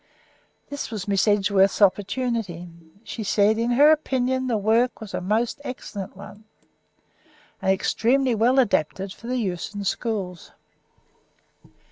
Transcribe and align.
This 0.71 0.89
was 0.89 1.07
Miss 1.07 1.27
Edgeworth's 1.27 1.79
opportunity; 1.79 2.67
she 3.03 3.23
said, 3.23 3.59
in 3.59 3.69
her 3.69 3.91
opinion, 3.91 4.47
the 4.47 4.57
work 4.57 4.99
was 4.99 5.13
a 5.13 5.21
must 5.21 5.61
excellent 5.63 6.17
one, 6.17 6.43
and 7.61 7.71
extremely 7.71 8.33
well 8.33 8.57
adapted 8.57 9.13
for 9.13 9.27
the 9.27 9.37
use 9.37 9.75
of 9.75 9.85
schools. 9.85 10.53